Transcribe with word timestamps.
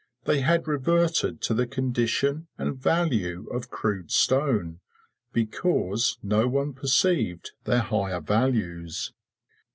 They 0.23 0.41
had 0.41 0.67
reverted 0.67 1.41
to 1.43 1.53
the 1.53 1.67
condition 1.67 2.47
and 2.57 2.75
value 2.75 3.47
of 3.51 3.69
crude 3.69 4.09
stone, 4.09 4.79
because 5.31 6.17
no 6.23 6.47
one 6.47 6.73
perceived 6.73 7.51
their 7.65 7.81
higher 7.81 8.19
values. 8.19 9.13